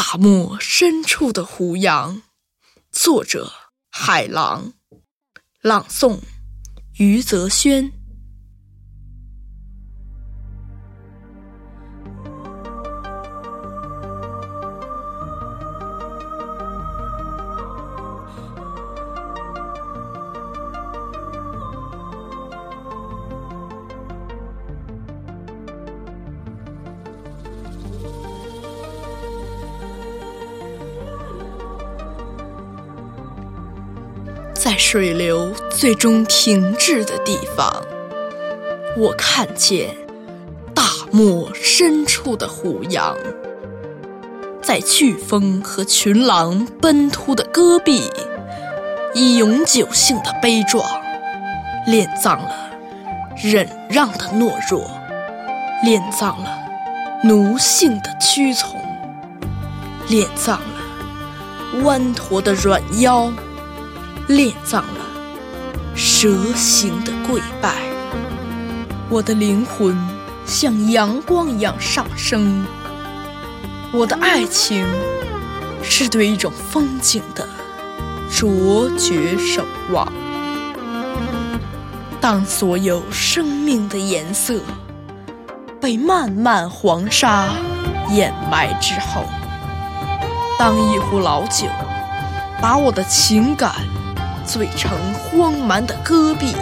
[0.00, 2.22] 大漠深处的胡杨，
[2.92, 3.52] 作者
[3.90, 4.74] 海狼，
[5.60, 6.20] 朗诵。
[6.98, 7.97] 余泽轩。
[34.60, 37.80] 在水流最终停滞的地方，
[38.96, 39.96] 我看见
[40.74, 43.16] 大漠深处的胡杨，
[44.60, 48.10] 在飓风和群狼奔突的戈壁，
[49.14, 50.84] 以永久性的悲壮，
[51.86, 52.52] 殓葬了
[53.40, 54.90] 忍让的懦弱，
[55.84, 56.58] 殓葬了
[57.22, 58.76] 奴性的屈从，
[60.08, 63.32] 殓葬了弯驼的软腰。
[64.28, 65.06] 殓葬了
[65.96, 67.74] 蛇形的跪拜，
[69.08, 69.96] 我的灵魂
[70.44, 72.62] 像阳光一样上升。
[73.90, 74.86] 我的爱情
[75.82, 77.48] 是对一种风景的
[78.30, 80.12] 卓绝守望。
[82.20, 84.60] 当所有生命的颜色
[85.80, 87.48] 被漫漫黄沙
[88.10, 89.24] 掩埋之后，
[90.58, 91.66] 当一壶老酒
[92.60, 93.72] 把我的情感。
[94.48, 96.54] 醉成荒蛮的戈壁，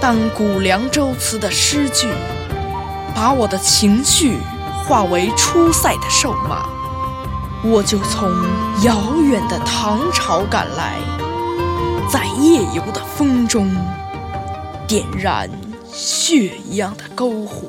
[0.00, 2.08] 当古凉州词的诗句
[3.14, 4.38] 把我的情绪
[4.84, 6.68] 化为出塞的瘦马，
[7.62, 8.28] 我就从
[8.82, 10.96] 遥远的唐朝赶来，
[12.10, 13.72] 在夜游的风中
[14.88, 15.48] 点燃
[15.92, 17.68] 血一样的篝火。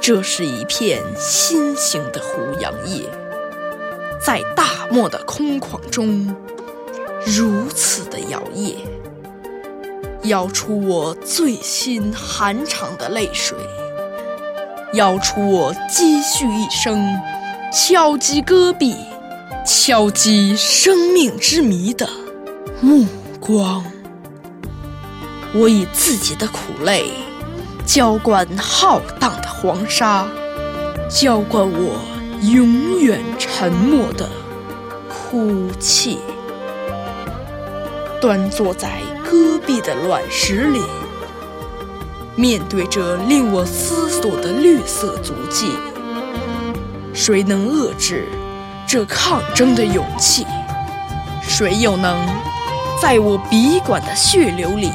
[0.00, 3.02] 这是一片新型的胡杨叶，
[4.24, 6.32] 在大漠的空旷中。
[7.36, 8.76] 如此的摇曳，
[10.22, 13.54] 摇出我最心寒长的泪水，
[14.94, 17.20] 摇出我积蓄一生
[17.70, 18.96] 敲击戈壁、
[19.66, 22.08] 敲击生命之谜的
[22.80, 23.06] 目
[23.38, 23.84] 光。
[25.52, 27.10] 我以自己的苦泪
[27.84, 30.26] 浇灌浩荡的黄沙，
[31.10, 32.00] 浇灌我
[32.40, 34.26] 永远沉默的
[35.10, 36.18] 哭泣。
[38.20, 40.82] 端坐在戈壁的卵石里，
[42.34, 45.72] 面对着令我思索的绿色足迹，
[47.14, 48.28] 谁能遏制
[48.86, 50.46] 这抗争的勇气？
[51.42, 52.18] 谁又能
[53.00, 54.92] 在我笔管的血流里，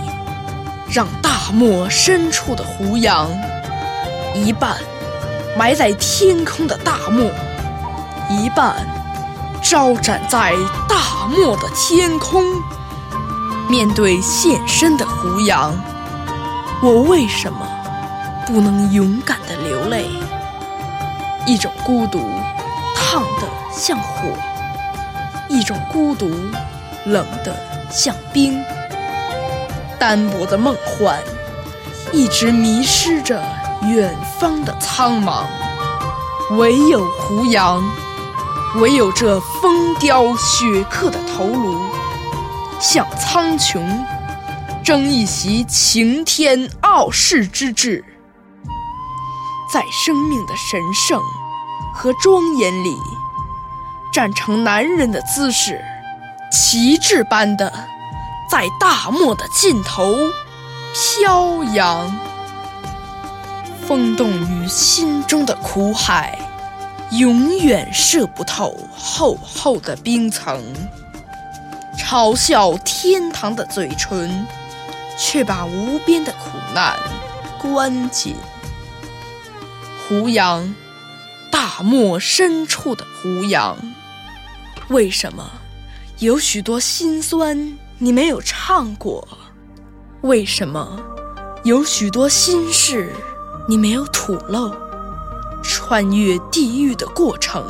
[0.89, 3.29] 让大漠深处的胡杨
[4.35, 4.77] 一半
[5.57, 7.29] 埋在天空的大漠，
[8.29, 8.75] 一半
[9.61, 10.53] 招展在
[10.89, 12.43] 大漠的天空？
[13.69, 15.73] 面对现身的胡杨，
[16.81, 17.65] 我为什么
[18.45, 20.05] 不能勇敢地流泪？
[21.45, 22.19] 一种孤独，
[22.95, 24.27] 烫得像火；
[25.49, 26.29] 一种孤独，
[27.05, 27.55] 冷得
[27.89, 28.61] 像冰。
[29.97, 31.17] 单薄的梦幻，
[32.11, 33.41] 一直迷失着
[33.83, 35.45] 远方的苍茫。
[36.57, 37.81] 唯有胡杨，
[38.75, 41.77] 唯有这风雕雪刻的头颅。
[42.83, 43.81] 向苍穹
[44.83, 48.03] 争一席擎天傲世之志，
[49.71, 51.17] 在生命的神圣
[51.95, 52.93] 和庄严里，
[54.11, 55.81] 站成男人的姿势，
[56.51, 57.71] 旗帜般的
[58.51, 60.13] 在大漠的尽头
[60.93, 62.13] 飘扬。
[63.87, 66.37] 风动于心中的苦海，
[67.11, 70.61] 永远射不透厚厚的冰层。
[71.97, 74.45] 嘲笑天堂的嘴唇，
[75.17, 76.97] 却把无边的苦难
[77.61, 78.35] 关紧。
[80.07, 80.73] 胡杨，
[81.51, 83.77] 大漠深处的胡杨，
[84.89, 85.49] 为什么
[86.19, 89.27] 有许多心酸你没有唱过？
[90.21, 90.99] 为什么
[91.63, 93.13] 有许多心事
[93.67, 94.73] 你没有吐露？
[95.61, 97.65] 穿越地狱的过程，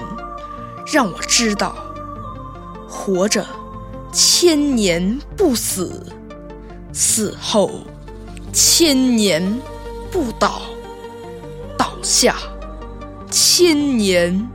[0.91, 1.75] 让我知道，
[2.87, 3.45] 活着。
[4.13, 6.05] 千年不死，
[6.93, 7.71] 死后
[8.53, 9.59] 千年
[10.11, 10.61] 不倒，
[11.75, 12.35] 倒下
[13.31, 14.47] 千年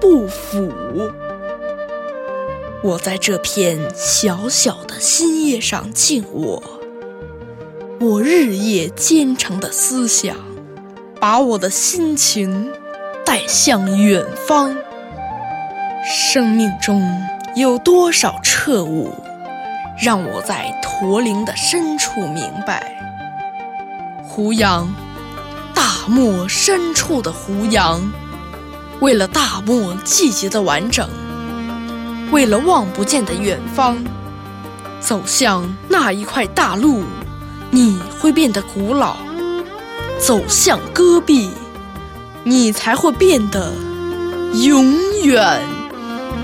[0.00, 0.68] 不腐。
[2.82, 6.60] 我在这片小小的新叶上静卧，
[8.00, 10.36] 我日夜兼程的思想，
[11.20, 12.72] 把我的心情
[13.24, 14.76] 带向远方。
[16.04, 17.00] 生命中
[17.56, 19.10] 有多少彻悟，
[19.98, 22.94] 让我在驼铃的深处明白。
[24.22, 24.86] 胡杨，
[25.72, 28.12] 大漠深处的胡杨，
[29.00, 31.08] 为了大漠季节的完整，
[32.30, 34.04] 为了望不见的远方，
[35.00, 37.04] 走向那一块大陆，
[37.70, 39.16] 你会变得古老；
[40.20, 41.50] 走向戈壁，
[42.44, 43.72] 你才会变得
[44.62, 44.94] 永
[45.24, 45.62] 远。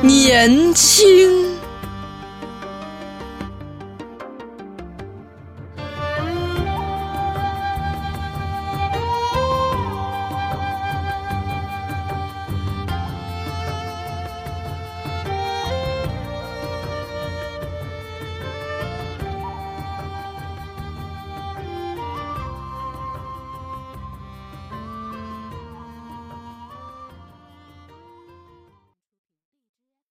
[0.03, 1.52] 年轻。